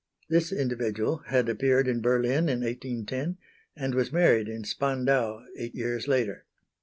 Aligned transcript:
This 0.31 0.51
individual 0.51 1.17
had 1.27 1.47
appeared 1.47 1.87
in 1.87 2.01
Berlin 2.01 2.49
in 2.49 2.61
1810, 2.61 3.37
and 3.75 3.93
was 3.93 4.11
married 4.11 4.47
in 4.49 4.63
Spandau 4.63 5.43
eight 5.55 5.75
years 5.75 6.07
later. 6.07 6.47